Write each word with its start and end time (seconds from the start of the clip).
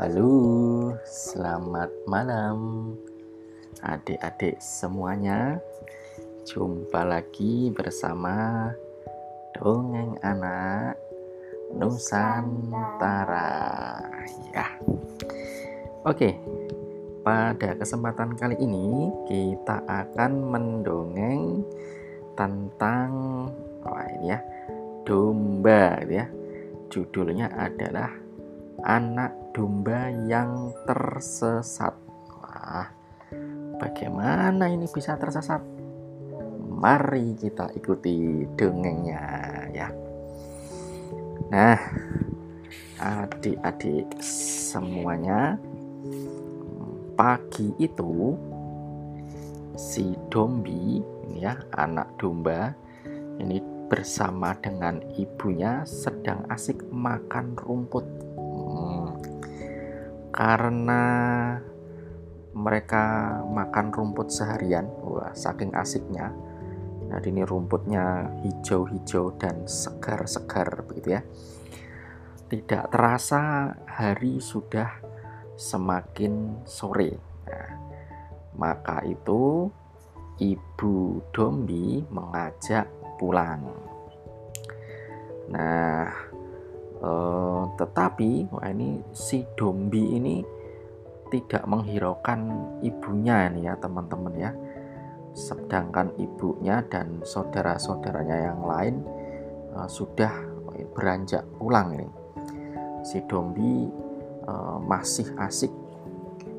Halo, 0.00 0.96
selamat 1.04 1.92
malam 2.08 2.88
adik-adik 3.84 4.56
semuanya. 4.56 5.60
Jumpa 6.48 7.04
lagi 7.04 7.68
bersama 7.68 8.64
Dongeng 9.52 10.16
Anak 10.24 10.96
Nusantara. 11.76 13.52
Ya. 14.56 14.72
Oke. 16.08 16.32
Pada 17.20 17.76
kesempatan 17.76 18.40
kali 18.40 18.56
ini 18.56 19.12
kita 19.28 19.84
akan 19.84 20.32
mendongeng 20.48 21.60
tentang 22.40 23.12
oh 23.84 24.00
ini 24.16 24.32
ya, 24.32 24.40
domba 25.04 26.00
ya. 26.08 26.24
Judulnya 26.88 27.52
adalah 27.52 28.29
anak 28.84 29.32
domba 29.52 30.08
yang 30.26 30.72
tersesat. 30.86 31.92
Wah, 32.40 32.88
bagaimana 33.80 34.68
ini 34.68 34.86
bisa 34.88 35.16
tersesat? 35.16 35.60
Mari 36.70 37.36
kita 37.36 37.68
ikuti 37.76 38.46
dongengnya 38.56 39.24
ya. 39.74 39.88
Nah, 41.50 41.80
adik-adik 43.00 44.06
semuanya, 44.24 45.60
pagi 47.18 47.74
itu 47.76 48.36
si 49.76 50.12
Dombi 50.28 51.00
ini 51.00 51.44
ya, 51.44 51.56
anak 51.76 52.16
domba 52.20 52.76
ini 53.40 53.79
bersama 53.90 54.54
dengan 54.62 55.02
ibunya 55.18 55.82
sedang 55.82 56.46
asik 56.46 56.86
makan 56.94 57.58
rumput. 57.58 58.06
Karena 60.30 61.02
mereka 62.54 63.38
makan 63.50 63.90
rumput 63.90 64.30
seharian 64.30 64.86
wah 65.02 65.34
saking 65.34 65.74
asiknya. 65.74 66.30
Nah 67.10 67.18
ini 67.18 67.42
rumputnya 67.42 68.30
hijau-hijau 68.46 69.34
dan 69.34 69.66
segar-segar 69.66 70.86
begitu 70.86 71.18
ya. 71.18 71.22
Tidak 72.46 72.94
terasa 72.94 73.74
hari 73.90 74.38
sudah 74.38 75.02
semakin 75.58 76.62
sore. 76.62 77.18
Nah, 77.46 77.70
maka 78.54 79.02
itu 79.06 79.70
ibu 80.38 81.20
dombi 81.34 82.02
mengajak 82.10 82.99
pulang 83.20 83.68
nah 85.52 86.08
Uh, 87.00 87.64
tetapi 87.80 88.52
wah 88.52 88.68
ini 88.68 89.00
si 89.16 89.40
Dombi 89.56 90.20
ini 90.20 90.44
tidak 91.32 91.64
menghiraukan 91.64 92.40
ibunya 92.84 93.48
ini 93.48 93.64
ya 93.64 93.80
teman-teman 93.80 94.34
ya. 94.36 94.52
Sedangkan 95.32 96.12
ibunya 96.20 96.84
dan 96.92 97.24
saudara-saudaranya 97.24 98.52
yang 98.52 98.60
lain 98.68 98.94
uh, 99.72 99.88
sudah 99.88 100.28
beranjak 100.92 101.40
pulang 101.56 101.96
ini. 101.96 102.08
Si 103.00 103.24
Dombi 103.24 103.88
uh, 104.44 104.76
masih 104.84 105.32
asik 105.40 105.72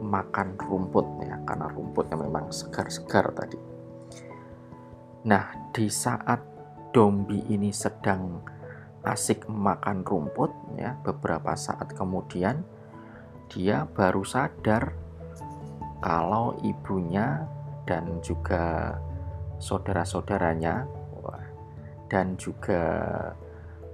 makan 0.00 0.56
rumput 0.56 1.28
ya 1.28 1.44
karena 1.44 1.68
rumputnya 1.68 2.16
memang 2.16 2.48
segar-segar 2.48 3.36
tadi. 3.36 3.71
Nah, 5.22 5.70
di 5.70 5.86
saat 5.86 6.42
Dombi 6.92 7.40
ini 7.48 7.72
sedang 7.72 8.42
asik 9.02 9.50
makan 9.50 10.06
rumput 10.06 10.50
ya 10.78 10.94
beberapa 11.02 11.58
saat 11.58 11.90
kemudian 11.96 12.62
dia 13.50 13.82
baru 13.82 14.22
sadar 14.22 14.94
kalau 15.98 16.54
ibunya 16.62 17.42
dan 17.82 18.22
juga 18.22 18.94
saudara-saudaranya 19.58 20.86
dan 22.12 22.36
juga 22.36 22.84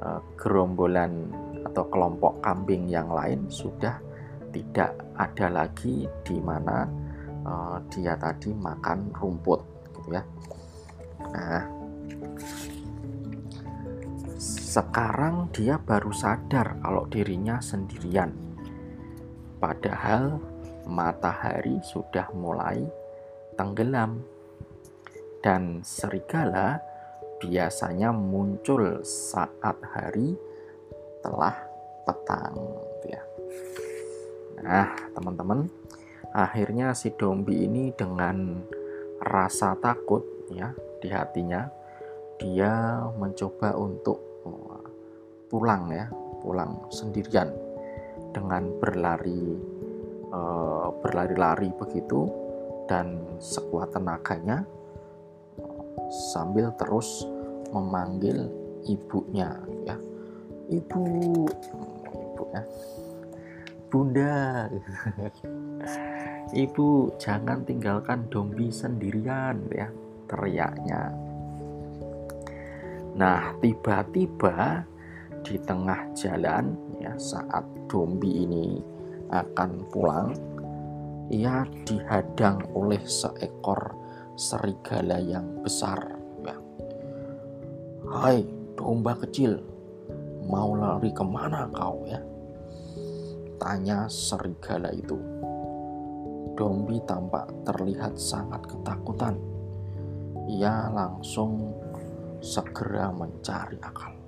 uh, 0.02 0.20
gerombolan 0.34 1.31
atau 1.70 1.86
kelompok 1.86 2.42
kambing 2.42 2.91
yang 2.91 3.06
lain 3.14 3.47
sudah 3.47 4.02
tidak 4.50 4.98
ada 5.14 5.47
lagi 5.47 6.10
di 6.26 6.36
mana 6.42 6.82
uh, 7.47 7.78
dia 7.86 8.19
tadi 8.19 8.50
makan 8.50 9.14
rumput 9.14 9.60
gitu 9.94 10.19
ya. 10.19 10.22
Nah, 11.18 11.64
sekarang 14.38 15.50
dia 15.50 15.74
baru 15.74 16.14
sadar 16.14 16.78
kalau 16.78 17.10
dirinya 17.10 17.58
sendirian. 17.58 18.30
Padahal 19.58 20.38
matahari 20.86 21.82
sudah 21.82 22.30
mulai 22.30 22.86
tenggelam. 23.58 24.22
Dan 25.38 25.86
serigala 25.86 26.82
biasanya 27.38 28.10
muncul 28.10 29.06
saat 29.06 29.78
hari 29.94 30.34
telah 31.22 31.54
petang 32.02 32.58
ya. 33.06 33.22
Nah, 34.58 34.90
teman-teman, 35.14 35.70
akhirnya 36.34 36.90
si 36.98 37.14
Dombi 37.14 37.70
ini 37.70 37.94
dengan 37.94 38.58
rasa 39.22 39.78
takut 39.78 40.26
ya 40.50 40.74
di 40.98 41.09
hatinya 41.10 41.66
dia 42.38 43.03
mencoba 43.19 43.75
untuk 43.75 44.28
pulang 45.48 45.91
ya 45.91 46.06
pulang 46.44 46.86
sendirian 46.92 47.50
dengan 48.31 48.69
berlari 48.78 49.56
uh, 50.31 50.92
berlari-lari 51.00 51.72
begitu 51.75 52.28
dan 52.87 53.19
sekuat 53.41 53.97
tenaganya 53.97 54.62
sambil 56.32 56.72
terus 56.76 57.26
memanggil 57.72 58.48
ibunya 58.88 59.53
ya. 59.84 59.97
Ibu 60.69 61.00
ibu 62.04 62.44
ya. 62.53 62.62
Bunda. 63.88 64.69
Ibu 66.48 67.12
jangan 67.20 67.60
tinggalkan 67.69 68.25
dombi 68.32 68.72
sendirian 68.72 69.69
ya 69.69 69.92
teriaknya. 70.28 71.10
Nah 73.16 73.56
tiba-tiba 73.58 74.84
di 75.42 75.56
tengah 75.64 76.12
jalan 76.14 76.76
ya 77.00 77.16
saat 77.16 77.64
Dombi 77.88 78.44
ini 78.44 78.78
akan 79.32 79.70
pulang 79.88 80.30
ia 81.32 81.64
dihadang 81.84 82.60
oleh 82.72 83.00
seekor 83.04 83.96
serigala 84.36 85.20
yang 85.20 85.64
besar 85.64 85.98
ya. 86.44 86.56
Hai 88.08 88.44
domba 88.76 89.16
kecil 89.16 89.60
mau 90.48 90.72
lari 90.72 91.12
ke 91.12 91.24
mana 91.24 91.68
kau 91.72 92.04
ya? 92.08 92.20
tanya 93.58 94.06
serigala 94.06 94.94
itu. 94.94 95.18
Dombi 96.54 96.98
tampak 97.06 97.50
terlihat 97.66 98.18
sangat 98.18 98.66
ketakutan 98.66 99.38
ia 100.48 100.88
langsung 100.88 101.76
segera 102.41 103.12
mencari 103.12 103.76
akal 103.84 104.19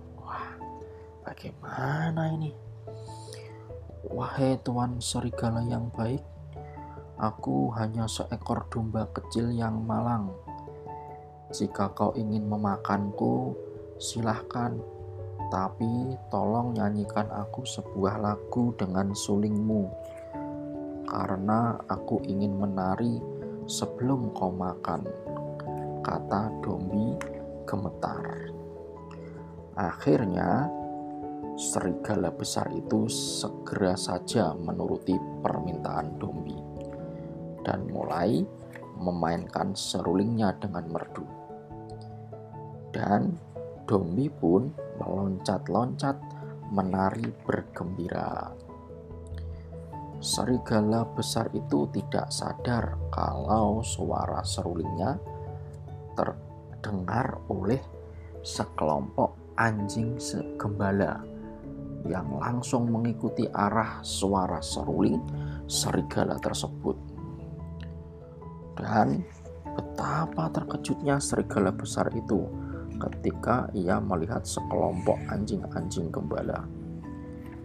Bagaimana 1.30 2.32
ini? 2.34 2.50
Wahai 4.10 4.58
tuan 4.66 4.98
serigala 4.98 5.62
yang 5.62 5.86
baik, 5.94 6.24
aku 7.20 7.70
hanya 7.78 8.10
seekor 8.10 8.66
domba 8.66 9.06
kecil 9.14 9.52
yang 9.54 9.78
malang. 9.86 10.34
Jika 11.54 11.94
kau 11.94 12.10
ingin 12.18 12.50
memakanku, 12.50 13.54
silahkan. 14.02 14.74
Tapi 15.54 16.18
tolong 16.34 16.74
nyanyikan 16.74 17.30
aku 17.30 17.62
sebuah 17.62 18.18
lagu 18.18 18.74
dengan 18.74 19.14
sulingmu. 19.14 19.86
Karena 21.06 21.78
aku 21.86 22.26
ingin 22.26 22.58
menari 22.58 23.22
sebelum 23.70 24.34
kau 24.34 24.50
makan. 24.50 25.06
Kata 26.00 26.48
Dombi 26.64 27.12
gemetar. 27.68 28.24
Akhirnya, 29.76 30.64
serigala 31.60 32.32
besar 32.32 32.72
itu 32.72 33.04
segera 33.12 33.92
saja 34.00 34.56
menuruti 34.56 35.12
permintaan 35.44 36.16
Dombi 36.16 36.56
dan 37.60 37.84
mulai 37.92 38.40
memainkan 38.96 39.76
serulingnya 39.76 40.56
dengan 40.56 40.88
merdu. 40.88 41.26
Dan 42.92 43.36
Dombi 43.84 44.32
pun 44.32 44.72
meloncat-loncat 45.00 46.16
menari 46.72 47.28
bergembira. 47.44 48.56
Serigala 50.20 51.08
besar 51.16 51.48
itu 51.56 51.88
tidak 51.96 52.28
sadar 52.28 52.96
kalau 53.08 53.80
suara 53.80 54.44
serulingnya 54.44 55.16
terdengar 56.16 57.38
oleh 57.50 57.80
sekelompok 58.40 59.54
anjing 59.60 60.16
segembala 60.16 61.20
yang 62.08 62.32
langsung 62.40 62.88
mengikuti 62.88 63.44
arah 63.52 64.00
suara 64.00 64.64
seruling 64.64 65.20
serigala 65.68 66.40
tersebut. 66.40 66.96
Dan 68.80 69.20
betapa 69.76 70.48
terkejutnya 70.48 71.20
serigala 71.20 71.68
besar 71.68 72.08
itu 72.16 72.48
ketika 72.96 73.68
ia 73.76 74.00
melihat 74.00 74.44
sekelompok 74.44 75.16
anjing-anjing 75.28 76.08
gembala. 76.08 76.64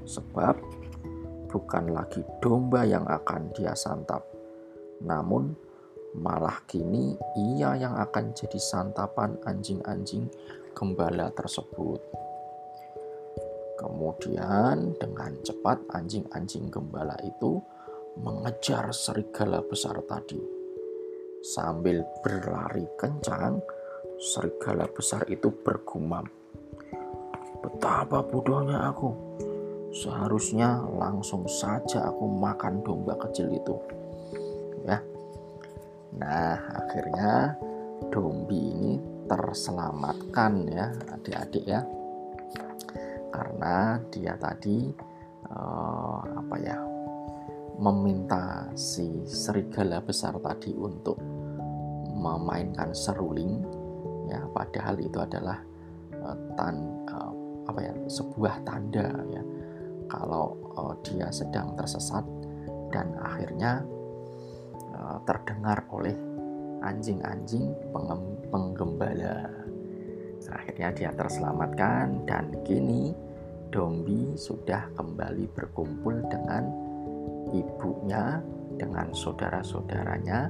Sebab 0.04 0.56
bukan 1.48 1.96
lagi 1.96 2.22
domba 2.44 2.84
yang 2.84 3.08
akan 3.08 3.52
dia 3.56 3.72
santap, 3.72 4.28
namun 5.00 5.56
malah 6.16 6.64
kini 6.64 7.20
ia 7.36 7.76
yang 7.76 8.00
akan 8.00 8.32
jadi 8.32 8.56
santapan 8.56 9.36
anjing-anjing 9.44 10.32
gembala 10.72 11.28
tersebut. 11.36 12.00
Kemudian 13.76 14.96
dengan 14.96 15.36
cepat 15.44 15.84
anjing-anjing 15.92 16.72
gembala 16.72 17.20
itu 17.28 17.60
mengejar 18.16 18.96
serigala 18.96 19.60
besar 19.60 20.00
tadi. 20.08 20.40
Sambil 21.44 22.02
berlari 22.24 22.88
kencang, 22.96 23.60
serigala 24.18 24.88
besar 24.88 25.28
itu 25.28 25.52
bergumam. 25.52 26.24
Betapa 27.60 28.24
bodohnya 28.24 28.88
aku. 28.90 29.12
Seharusnya 29.96 30.84
langsung 30.96 31.48
saja 31.48 32.08
aku 32.08 32.28
makan 32.28 32.84
domba 32.84 33.16
kecil 33.20 33.52
itu. 33.52 33.76
Ya. 34.88 35.00
Nah, 36.16 36.56
akhirnya 36.72 37.60
dombi 38.08 38.72
ini 38.72 38.94
terselamatkan 39.28 40.54
ya, 40.70 40.86
adik-adik 41.12 41.66
ya. 41.68 41.82
Karena 43.34 44.00
dia 44.08 44.40
tadi 44.40 44.88
uh, 45.52 46.20
apa 46.24 46.56
ya 46.62 46.78
meminta 47.76 48.72
si 48.80 49.28
serigala 49.28 50.00
besar 50.00 50.40
tadi 50.40 50.72
untuk 50.72 51.20
memainkan 52.16 52.96
seruling. 52.96 53.60
Ya 54.32 54.40
padahal 54.56 54.96
itu 55.04 55.20
adalah 55.20 55.60
uh, 56.16 56.38
tan 56.56 56.76
uh, 57.12 57.34
apa 57.68 57.80
ya 57.84 57.94
sebuah 58.08 58.64
tanda 58.64 59.12
ya. 59.28 59.44
Kalau 60.08 60.56
uh, 60.80 60.96
dia 61.04 61.28
sedang 61.28 61.76
tersesat 61.76 62.24
dan 62.94 63.12
akhirnya 63.20 63.84
terdengar 65.28 65.84
oleh 65.92 66.16
anjing-anjing 66.84 67.74
penggembala 68.52 69.66
akhirnya 70.52 70.90
dia 70.94 71.12
terselamatkan 71.16 72.28
dan 72.30 72.54
kini 72.62 73.16
Dombi 73.74 74.38
sudah 74.38 74.88
kembali 74.96 75.52
berkumpul 75.52 76.16
dengan 76.30 76.64
ibunya, 77.52 78.40
dengan 78.78 79.12
saudara-saudaranya, 79.12 80.48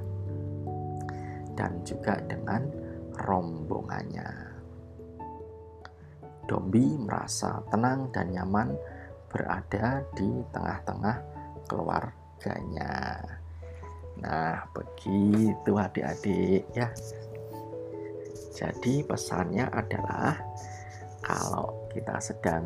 dan 1.58 1.82
juga 1.82 2.22
dengan 2.28 2.70
rombongannya. 3.18 4.30
Dombi 6.46 6.86
merasa 7.02 7.66
tenang 7.74 8.14
dan 8.14 8.30
nyaman 8.30 8.78
berada 9.32 10.06
di 10.14 10.30
tengah-tengah 10.54 11.18
keluarganya. 11.66 12.94
Nah, 14.24 14.68
begitu 14.72 15.72
adik-adik 15.76 16.64
ya. 16.72 16.88
Jadi 18.56 19.04
pesannya 19.04 19.68
adalah 19.68 20.40
kalau 21.20 21.90
kita 21.92 22.22
sedang 22.24 22.64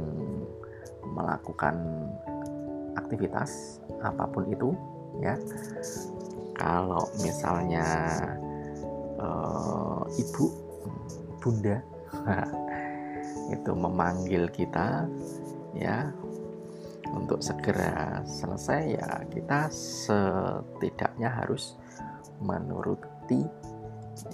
melakukan 1.02 2.06
aktivitas 3.00 3.82
apa 4.04 4.30
pun 4.30 4.46
itu 4.52 4.70
ya 5.24 5.34
kalau 6.60 7.08
misalnya 7.24 7.88
uh, 9.18 10.04
ibu 10.20 10.46
bunda 11.40 11.80
itu 13.56 13.72
memanggil 13.74 14.46
kita 14.52 15.08
ya 15.74 16.12
untuk 17.14 17.42
segera 17.42 18.22
selesai 18.26 18.82
ya 18.98 19.10
kita 19.30 19.70
setidaknya 19.74 21.30
harus 21.30 21.78
menuruti 22.40 23.44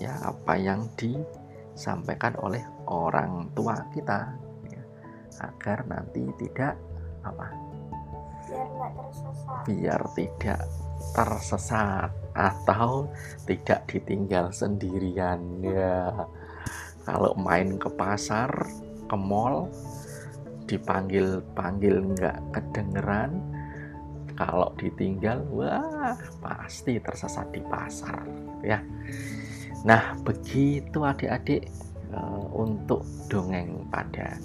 ya 0.01 0.17
apa 0.23 0.57
yang 0.57 0.89
disampaikan 0.99 2.35
oleh 2.41 2.61
orang 2.89 3.49
tua 3.55 3.79
kita 3.95 4.45
agar 5.41 5.83
nanti 5.87 6.23
tidak 6.39 6.75
apa? 7.25 7.47
Biar 8.45 8.67
nggak 8.69 8.91
tersesat. 8.93 9.59
Biar 9.65 10.01
tidak 10.13 10.61
tersesat 11.11 12.11
atau 12.35 13.09
tidak 13.49 13.79
ditinggal 13.89 14.53
sendirian. 14.53 15.39
Ya 15.65 16.13
kalau 17.03 17.33
main 17.37 17.75
ke 17.77 17.89
pasar 17.93 18.49
ke 19.05 19.17
mall 19.17 19.69
dipanggil 20.65 21.41
panggil 21.53 22.01
nggak 22.13 22.37
kedengeran 22.53 23.41
kalau 24.35 24.73
ditinggal 24.75 25.39
wah 25.53 26.17
pasti 26.43 26.99
tersesat 26.99 27.47
di 27.55 27.61
pasar 27.63 28.27
ya. 28.65 28.83
Nah 29.87 30.17
begitu 30.25 31.05
adik-adik 31.05 31.71
uh, 32.11 32.45
untuk 32.51 33.05
dongeng 33.31 33.87
pada 33.87 34.35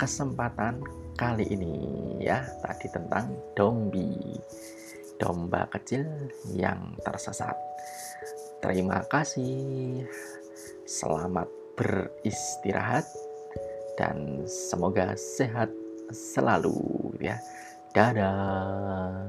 kesempatan 0.00 0.82
kali 1.14 1.46
ini 1.52 1.76
ya 2.24 2.42
tadi 2.64 2.88
tentang 2.90 3.30
dombi 3.52 4.40
domba 5.20 5.68
kecil 5.68 6.08
yang 6.56 6.96
tersesat. 7.04 7.54
Terima 8.64 9.04
kasih. 9.12 10.04
Selamat 10.88 11.46
beristirahat 11.76 13.04
dan 14.00 14.48
semoga 14.48 15.12
sehat 15.12 15.68
selalu 16.08 16.72
ya. 17.20 17.36
Dadah 17.92 19.28